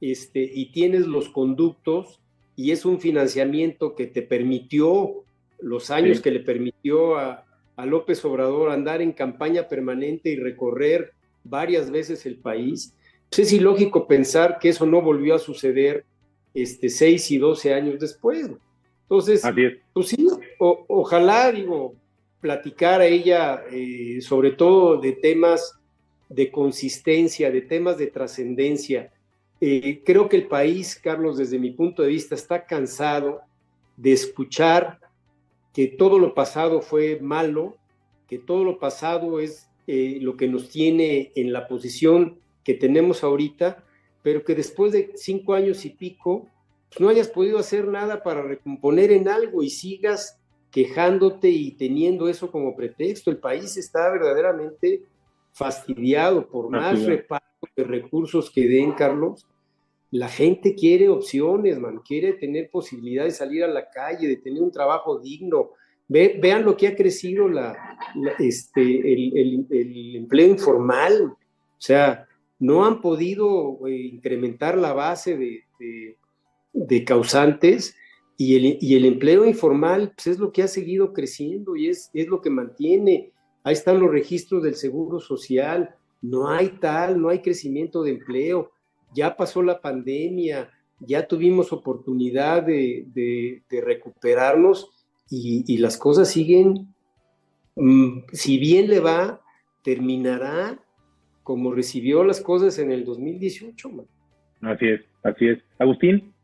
[0.00, 2.20] este, y tienes los conductos
[2.54, 5.24] y es un financiamiento que te permitió
[5.60, 7.44] los años que le permitió a,
[7.76, 11.12] a López Obrador andar en campaña permanente y recorrer
[11.44, 12.94] varias veces el país,
[13.28, 16.04] pues es ilógico pensar que eso no volvió a suceder
[16.54, 18.50] este, seis y doce años después.
[19.02, 19.42] Entonces,
[19.92, 20.26] pues sí,
[20.58, 21.94] ojalá, digo,
[22.40, 25.78] platicar a ella eh, sobre todo de temas
[26.28, 29.12] de consistencia, de temas de trascendencia.
[29.60, 33.40] Eh, creo que el país, Carlos, desde mi punto de vista, está cansado
[33.96, 35.00] de escuchar
[35.72, 37.76] que todo lo pasado fue malo,
[38.28, 43.22] que todo lo pasado es eh, lo que nos tiene en la posición que tenemos
[43.22, 43.84] ahorita,
[44.22, 46.48] pero que después de cinco años y pico,
[46.88, 52.28] pues, no hayas podido hacer nada para recomponer en algo y sigas quejándote y teniendo
[52.28, 53.30] eso como pretexto.
[53.30, 55.02] El país está verdaderamente
[55.56, 59.46] fastidiado por más reparto de recursos que den, Carlos.
[60.10, 64.62] La gente quiere opciones, man, quiere tener posibilidad de salir a la calle, de tener
[64.62, 65.70] un trabajo digno.
[66.08, 67.74] vean lo que ha crecido la,
[68.38, 71.22] este, el, empleo informal.
[71.22, 72.26] O sea,
[72.58, 75.64] no han podido eh, incrementar la base de,
[76.74, 77.96] de, causantes
[78.36, 82.10] y el, y el, empleo informal pues, es lo que ha seguido creciendo y es,
[82.12, 83.32] es lo que mantiene.
[83.66, 85.94] Ahí están los registros del Seguro Social.
[86.22, 88.70] No hay tal, no hay crecimiento de empleo
[89.16, 94.90] ya pasó la pandemia, ya tuvimos oportunidad de, recuperarnos
[95.28, 96.94] y, las cosas siguen,
[97.74, 99.40] mm, si bien le va,
[99.82, 100.78] terminará
[101.42, 103.90] como recibió las cosas en el 2018.
[104.62, 105.62] Así es, así es.
[105.78, 106.34] Agustín.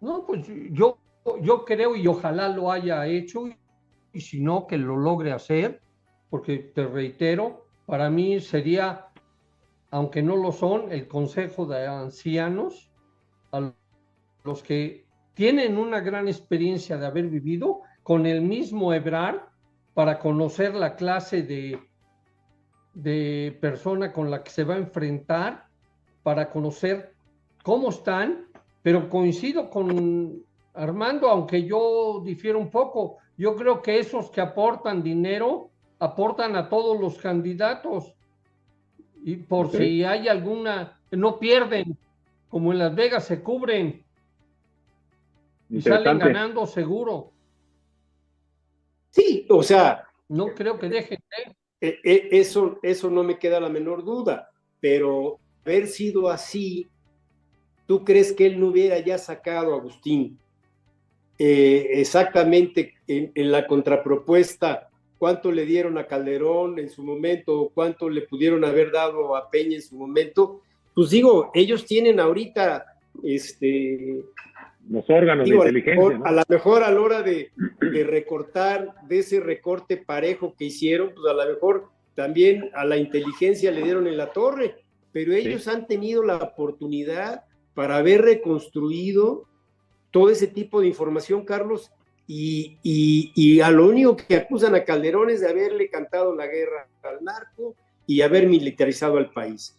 [0.00, 0.98] No, pues yo,
[1.42, 3.44] yo creo y ojalá lo haya hecho
[4.12, 5.80] y si no, que lo logre hacer,
[6.30, 9.10] porque te reitero, para mí sería
[9.90, 12.90] aunque no lo son, el Consejo de Ancianos,
[13.52, 13.72] a
[14.44, 19.48] los que tienen una gran experiencia de haber vivido con el mismo Ebrar
[19.94, 21.80] para conocer la clase de,
[22.94, 25.66] de persona con la que se va a enfrentar,
[26.22, 27.14] para conocer
[27.62, 28.46] cómo están,
[28.82, 35.02] pero coincido con Armando, aunque yo difiero un poco, yo creo que esos que aportan
[35.02, 35.69] dinero
[36.00, 38.14] aportan a todos los candidatos
[39.22, 41.96] y por si hay alguna, no pierden,
[42.48, 44.02] como en Las Vegas se cubren
[45.68, 47.30] y salen ganando seguro.
[49.10, 50.04] Sí, o sea.
[50.28, 51.18] No creo que dejen.
[51.80, 56.88] E, e, eso, eso no me queda la menor duda, pero haber sido así,
[57.86, 60.38] ¿tú crees que él no hubiera ya sacado, Agustín,
[61.38, 64.89] eh, exactamente en, en la contrapropuesta
[65.20, 69.76] cuánto le dieron a Calderón en su momento, cuánto le pudieron haber dado a Peña
[69.76, 70.62] en su momento,
[70.94, 72.86] pues digo, ellos tienen ahorita
[73.22, 74.24] este
[74.88, 76.20] los órganos de inteligencia.
[76.24, 81.26] A lo mejor a la hora de, recortar de ese recorte parejo que hicieron, pues
[81.26, 84.76] a lo mejor también a la inteligencia le dieron en la torre,
[85.12, 89.44] pero ellos han tenido la oportunidad para haber reconstruido
[90.10, 91.92] todo ese tipo de información, Carlos,
[92.32, 97.24] y, a lo único que acusan a Calderón es de haberle cantado la guerra al
[97.24, 97.74] narco
[98.06, 99.76] y haber militarizado al país.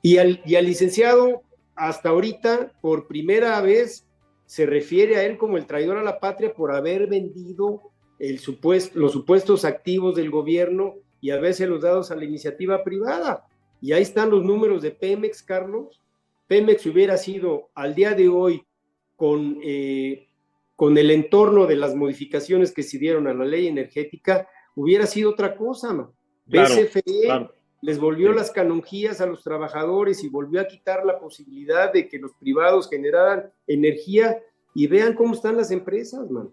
[0.00, 1.42] Y al, licenciado,
[1.74, 4.06] hasta ahorita, por primera vez,
[4.46, 7.82] se refiere a él como el traidor a la patria por haber vendido
[8.18, 8.40] el
[8.94, 13.46] los supuestos activos del gobierno y haberse los dados a la iniciativa privada.
[13.82, 16.00] Y ahí están los números de Pemex, Carlos.
[16.46, 18.64] Pemex hubiera sido al día de hoy
[19.16, 20.28] con eh,
[20.76, 25.30] con el entorno de las modificaciones que se dieron a la ley energética, hubiera sido
[25.30, 25.92] otra cosa.
[25.92, 26.14] ¿no?
[26.46, 27.48] BCFE
[27.84, 32.18] les volvió las canonjías a los trabajadores y volvió a quitar la posibilidad de que
[32.18, 34.38] los privados generaran energía
[34.74, 36.48] y vean cómo están las empresas, man.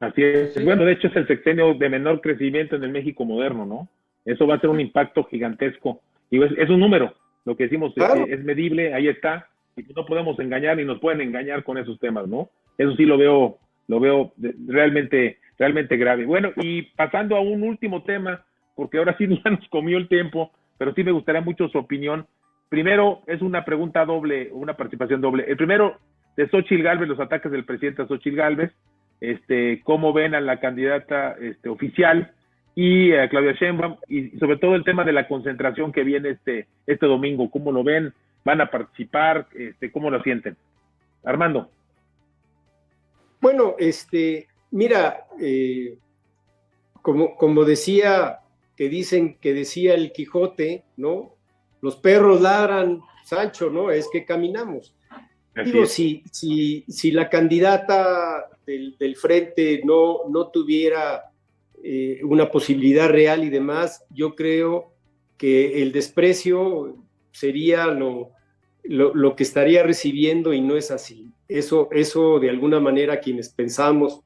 [0.00, 0.64] Así es.
[0.64, 3.88] Bueno, de hecho es el sexenio de menor crecimiento en el México moderno, ¿no?
[4.24, 6.00] Eso va a ser un impacto gigantesco.
[6.30, 7.94] Y es, un número, lo que decimos
[8.28, 12.26] es, medible, ahí está, y no podemos engañar ni nos pueden engañar con esos temas,
[12.26, 12.50] ¿no?
[12.78, 14.32] Eso sí lo veo, lo veo
[14.66, 16.24] realmente, realmente grave.
[16.24, 20.52] Bueno, y pasando a un último tema, porque ahora sí ya nos comió el tiempo,
[20.78, 22.26] pero sí me gustaría mucho su opinión.
[22.68, 25.44] Primero, es una pregunta doble, una participación doble.
[25.48, 25.98] El primero,
[26.36, 28.72] de Xochitl Galvez, los ataques del presidente a Xochitl Galvez,
[29.20, 32.32] este, cómo ven a la candidata este, oficial,
[32.80, 36.68] y a Claudia Sheinbaum y sobre todo el tema de la concentración que viene este
[36.86, 38.12] este domingo, ¿cómo lo ven?
[38.44, 39.48] ¿Van a participar?
[39.52, 40.56] Este, ¿Cómo lo sienten?
[41.24, 41.70] Armando.
[43.40, 45.98] Bueno, este, mira, eh,
[47.02, 48.40] como, como decía,
[48.76, 51.34] que dicen que decía el Quijote, ¿no?
[51.80, 53.90] Los perros ladran, Sancho, ¿no?
[53.90, 54.94] Es que caminamos.
[55.64, 61.32] Digo, si, si, si, la candidata del, frente no, no tuviera
[61.82, 64.92] eh, una posibilidad real y demás, yo creo
[65.36, 66.96] que el desprecio
[67.32, 68.30] sería lo,
[68.88, 71.30] lo, que estaría recibiendo y no es así.
[71.46, 74.22] Eso, eso de alguna manera quienes pensamos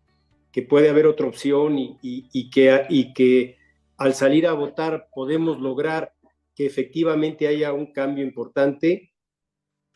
[0.52, 3.56] que puede haber otra opción y, que, y que
[3.96, 6.12] al salir a votar podemos lograr
[6.54, 9.10] que efectivamente haya un cambio importante,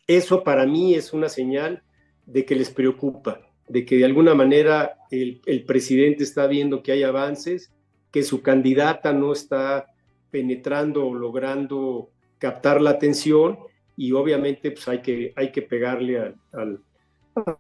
[0.07, 1.83] eso para mí es una señal
[2.25, 7.05] de que les preocupa, de que de alguna manera el, presidente está viendo que hay
[7.05, 7.73] avances,
[8.11, 9.87] que su candidata no está
[10.31, 13.59] penetrando o logrando captar la atención
[13.97, 16.35] y obviamente pues hay que, hay que pegarle a,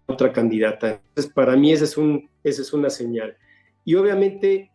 [0.06, 1.00] otra candidata.
[1.08, 3.36] Entonces, para mí esa es, un, esa es una señal.
[3.84, 4.70] Y obviamente,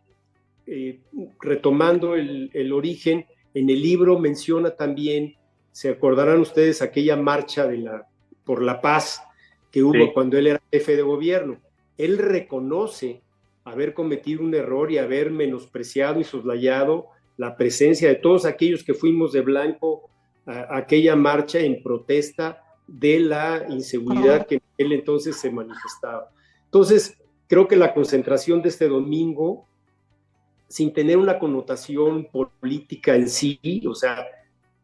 [0.67, 0.99] eh,
[1.39, 5.35] retomando el, el, origen, en el libro menciona también,
[5.71, 8.07] se acordarán ustedes, aquella marcha de la,
[8.43, 9.23] por la paz
[9.71, 11.59] que hubo cuando él era jefe de gobierno.
[11.97, 13.21] Él reconoce
[13.63, 18.93] haber cometido un error y haber menospreciado y soslayado la presencia de todos aquellos que
[18.93, 20.10] fuimos de blanco
[20.45, 26.29] a, aquella marcha en protesta de la inseguridad que en él entonces se manifestaba.
[26.65, 29.67] Entonces, creo que la concentración de este domingo,
[30.67, 34.25] sin tener una connotación política en sí, o sea,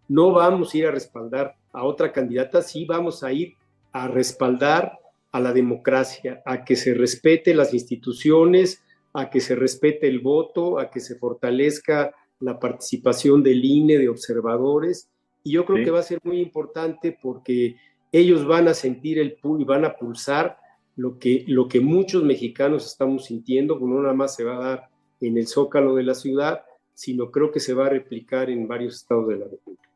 [0.08, 3.56] no vamos a ir a respaldar a otra candidata, sí vamos a ir
[3.92, 5.00] a respaldar
[5.32, 10.80] a la democracia, a que se respete las instituciones, a que se respete el voto,
[10.80, 15.10] a que se fortalezca la participación del INE, de observadores.
[15.48, 17.78] Y yo creo que va a ser muy importante porque
[18.12, 20.58] ellos van a sentir el y van a pulsar
[20.98, 24.90] lo que, lo que muchos mexicanos estamos sintiendo, no nada más se va a dar
[25.22, 28.96] en el zócalo de la ciudad, sino creo que se va a replicar en varios
[28.98, 29.90] estados de la República.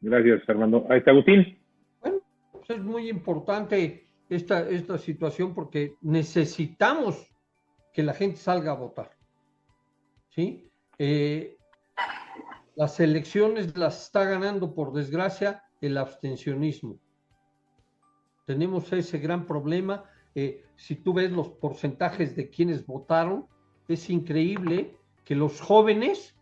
[0.00, 0.84] Gracias, Fernando.
[0.90, 1.56] Ahí está Agustín.
[2.00, 2.18] Bueno,
[2.50, 7.24] pues es muy importante esta, esta situación porque necesitamos
[7.92, 9.12] que la gente salga a votar.
[10.30, 10.68] ¿Sí?
[10.98, 11.55] Eh,
[12.76, 16.98] las elecciones las está ganando, por desgracia, el abstencionismo.
[18.46, 20.04] Tenemos ese gran problema.
[20.34, 23.46] Eh, si tú ves los porcentajes de quienes votaron,
[23.88, 26.36] es increíble que los jóvenes,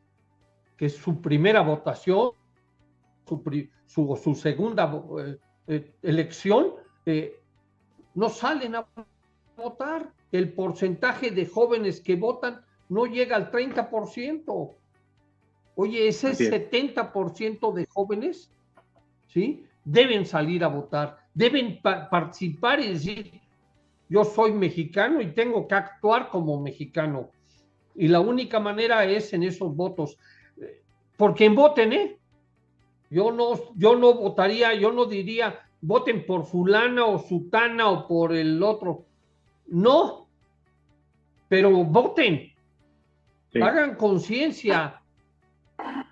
[0.77, 2.33] que su primera votación,
[3.27, 6.75] su, su, segunda eh, eh, elección,
[7.07, 7.41] eh,
[8.15, 8.87] no salen a
[9.57, 10.13] votar.
[10.33, 14.75] El porcentaje de jóvenes que votan no llega al 30%.
[15.77, 18.53] Oye, ese 70% de jóvenes,
[19.29, 19.67] ¿sí?
[19.85, 23.41] Deben salir a votar, deben participar y decir,
[24.09, 27.31] yo soy mexicano y tengo que actuar como mexicano.
[27.95, 30.17] Y la única manera es en esos votos.
[31.17, 32.19] Por quien voten, ¿eh?
[33.11, 38.33] Yo no, yo no votaría, yo no diría, voten por fulana o sutana o por
[38.35, 39.05] el otro.
[39.67, 40.29] No,
[41.49, 42.53] pero voten,
[43.55, 45.01] hagan conciencia,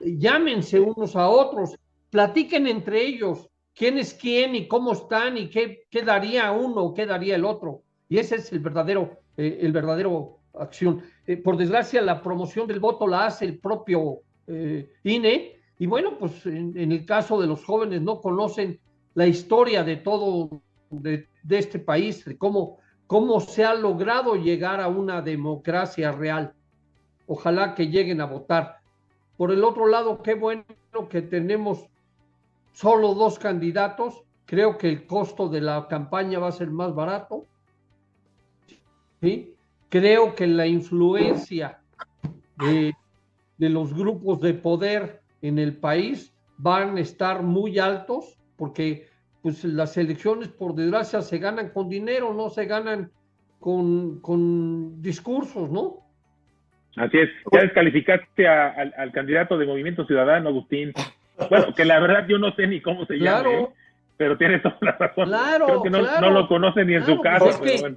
[0.04, 1.78] llámense unos a otros,
[2.10, 7.06] platiquen entre ellos quién es quién y cómo están y qué, qué daría uno qué
[7.06, 7.82] daría el otro.
[8.08, 11.02] Y ese es el verdadero, eh, el verdadero acción.
[11.26, 16.16] Eh, por desgracia, la promoción del voto la hace el propio eh, INE y bueno,
[16.18, 18.78] pues en, el caso de los jóvenes no conocen
[19.14, 22.78] la historia de todo, de, este país, de cómo,
[23.08, 26.54] cómo se ha logrado llegar a una democracia real.
[27.26, 28.81] Ojalá que lleguen a votar.
[29.36, 30.64] Por el otro lado, qué bueno
[31.08, 31.86] que tenemos
[32.72, 34.22] solo dos candidatos.
[34.46, 37.46] Creo que el costo de la campaña va a ser más barato.
[39.20, 39.54] ¿Sí?
[39.88, 41.80] Creo que la influencia
[42.58, 42.94] de,
[43.58, 49.08] los grupos de poder en el país van a estar muy altos porque
[49.42, 53.10] pues las elecciones por desgracia se ganan con dinero, no se ganan
[53.58, 56.02] con, con discursos, ¿no?
[56.96, 60.92] Así es, ya descalificaste al, candidato de Movimiento Ciudadano, Agustín.
[61.48, 63.68] Bueno, que la verdad yo no sé ni cómo se llama, ¿eh?
[64.16, 65.28] pero tiene toda la razón.
[65.28, 67.96] Claro, Creo que no, lo conoce ni en su pues casa.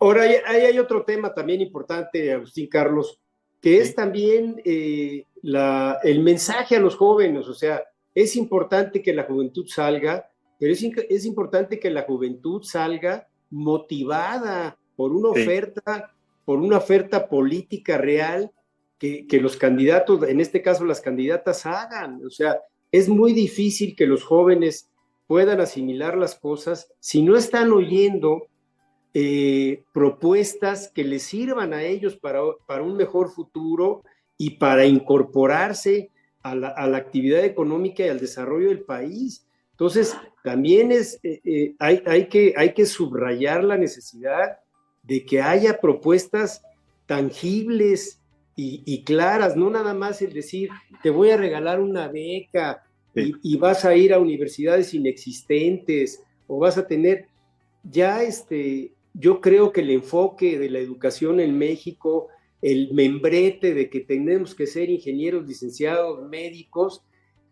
[0.00, 3.18] Ahora, hay, hay otro tema también importante, Agustín Carlos,
[3.60, 7.82] que es también eh, la, el mensaje a los jóvenes, o sea,
[8.14, 14.76] es importante que la juventud salga, pero es, es importante que la juventud salga motivada
[14.96, 16.12] por una oferta,
[16.48, 18.50] por una oferta política real
[18.98, 22.24] que, que, los candidatos, en este caso las candidatas, hagan.
[22.24, 24.88] O sea, es muy difícil que los jóvenes
[25.26, 28.46] puedan asimilar las cosas si no están oyendo
[29.12, 34.02] eh, propuestas que les sirvan a ellos para, para, un mejor futuro
[34.38, 36.08] y para incorporarse
[36.40, 39.46] a la, a la, actividad económica y al desarrollo del país.
[39.72, 44.60] Entonces, también es, eh, eh, hay, hay, que, hay que subrayar la necesidad
[45.08, 46.62] de que haya propuestas
[47.06, 48.20] tangibles
[48.54, 50.68] y, y, claras, no nada más el decir,
[51.02, 52.84] te voy a regalar una beca
[53.14, 57.26] y, y, vas a ir a universidades inexistentes o vas a tener,
[57.82, 62.28] ya este, yo creo que el enfoque de la educación en México,
[62.60, 67.02] el membrete de que tenemos que ser ingenieros, licenciados, médicos,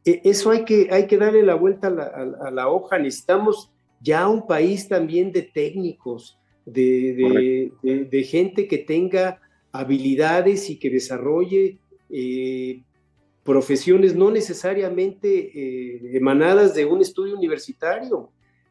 [0.05, 2.99] e, eso hay que, hay que darle la vuelta a la, a, a la hoja.
[2.99, 9.41] Necesitamos ya un país también de técnicos, de, de, gente que tenga
[9.73, 11.79] habilidades y que desarrolle
[12.11, 12.83] eh,
[13.45, 18.31] profesiones no necesariamente eh, emanadas de un estudio universitario.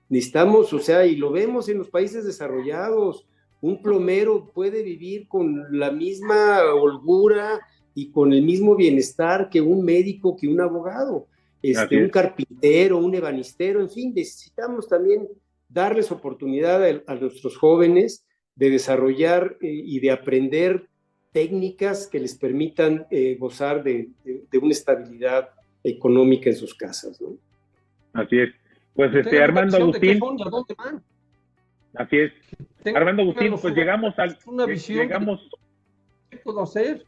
[0.10, 3.26] Necesitamos, o sea, y lo vemos en los países desarrollados,
[3.62, 7.62] un plomero puede vivir con la misma holgura
[7.96, 11.28] y con el mismo bienestar que un médico, que un abogado,
[11.62, 15.28] este, un carpintero, un ebanistero, en fin, necesitamos también
[15.76, 20.88] darles oportunidad a, a nuestros jóvenes de desarrollar eh, y de aprender
[21.34, 25.50] técnicas que les permitan eh, gozar de, de, de, una estabilidad
[25.84, 27.22] económica en sus casas.
[27.22, 27.36] ¿no?
[28.14, 28.50] Así es.
[28.94, 30.22] Pues este, Armando Agustín.
[31.94, 32.32] Así es.
[32.82, 34.38] Tengo Armando Agustín, pues llegamos al.
[34.46, 35.00] Una visión.
[35.00, 35.50] Llegamos.
[36.30, 37.04] ¿Qué puedo hacer?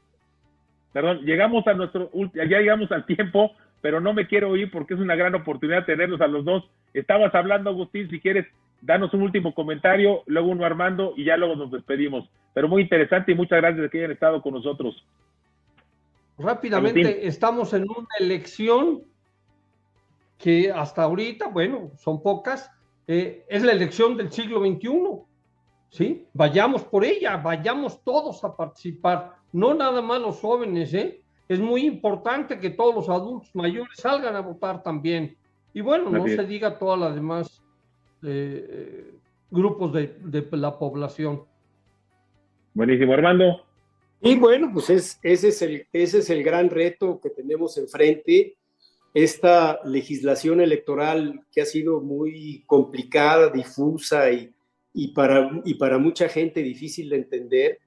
[0.91, 2.11] Perdón, llegamos a nuestro.
[2.33, 3.51] Ya llegamos al tiempo,
[3.81, 6.69] pero no me quiero ir porque es una gran oportunidad tenerlos a los dos.
[6.93, 8.47] Estabas hablando, Agustín, si quieres,
[8.81, 12.29] danos un último comentario, luego uno Armando y ya luego nos despedimos.
[12.53, 15.05] Pero muy interesante y muchas gracias de que hayan estado con nosotros.
[16.37, 17.27] Rápidamente, Agustín.
[17.27, 19.03] estamos en una elección
[20.37, 22.71] que hasta ahorita, bueno, son pocas,
[23.07, 25.25] eh, es la elección del siglo XXI.
[25.89, 26.27] ¿Sí?
[26.33, 31.21] Vayamos por ella, vayamos todos a participar, no nada más los jóvenes, ¿eh?
[31.47, 35.37] Es muy importante que todos los adultos mayores salgan a votar también.
[35.73, 37.63] Y bueno, no se diga todas las demás
[38.23, 39.13] eh,
[39.49, 41.43] grupos de, de, la población.
[42.73, 43.61] Buenísimo, Armando.
[44.21, 48.57] Y bueno, pues es, ese, es el, ese es el gran reto que tenemos enfrente
[49.13, 54.53] esta legislación electoral que ha sido muy complicada, difusa y,
[54.93, 57.79] y, para, y para mucha gente difícil de entender,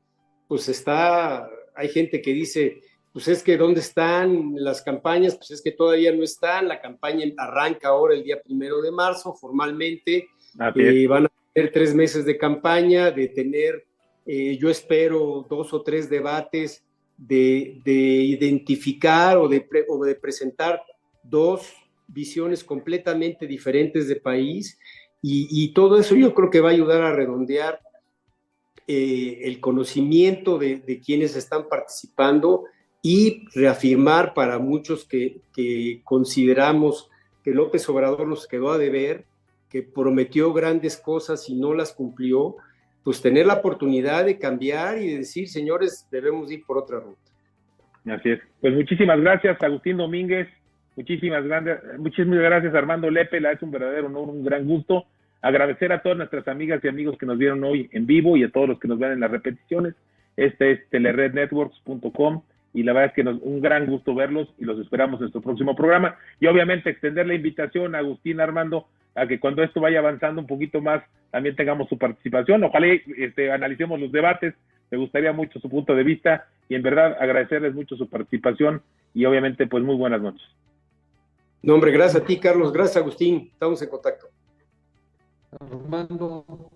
[0.48, 2.80] pues está, hay gente que dice,
[3.12, 5.36] pues es que ¿dónde están las campañas?
[5.36, 9.34] Pues es que todavía no están, la campaña arranca ahora el día primero de marzo
[9.34, 10.28] formalmente,
[10.76, 13.84] eh, van a tener tres meses de campaña, de tener,
[14.26, 16.84] eh, yo espero, dos o tres debates
[17.16, 20.82] de, de identificar o de, o de presentar
[21.22, 21.72] dos
[22.06, 24.78] visiones completamente diferentes de país
[25.22, 27.78] y, y, todo eso yo creo que va a ayudar a redondear
[28.86, 32.64] eh, el conocimiento de, de, quienes están participando
[33.02, 37.10] y reafirmar para muchos que, que, consideramos
[37.42, 39.24] que López Obrador nos quedó a deber,
[39.70, 42.56] que prometió grandes cosas y no las cumplió,
[43.02, 47.18] pues tener la oportunidad de cambiar y de decir, señores, debemos ir por otra ruta.
[48.06, 48.40] Así es.
[48.60, 50.48] Pues muchísimas gracias, Agustín Domínguez.
[50.96, 53.38] Muchísimas, grandes, muchísimas gracias, Armando Lepe.
[53.38, 55.06] es un verdadero honor, un gran gusto.
[55.40, 58.50] Agradecer a todas nuestras amigas y amigos que nos vieron hoy en vivo y a
[58.50, 59.94] todos los que nos ven en las repeticiones.
[60.36, 62.42] Este es telerednetworks.com
[62.72, 65.40] y la verdad es que nos, un gran gusto verlos y los esperamos en nuestro
[65.40, 66.16] próximo programa.
[66.38, 70.46] Y obviamente extender la invitación a Agustín Armando a que cuando esto vaya avanzando un
[70.46, 72.62] poquito más también tengamos su participación.
[72.62, 74.54] Ojalá este, analicemos los debates.
[74.90, 78.82] Me gustaría mucho su punto de vista y en verdad agradecerles mucho su participación
[79.14, 80.46] y obviamente pues muy buenas noches.
[81.62, 82.72] No, hombre, gracias a ti, Carlos.
[82.72, 83.50] Gracias, Agustín.
[83.52, 84.28] Estamos en contacto.
[85.60, 86.70] Armando.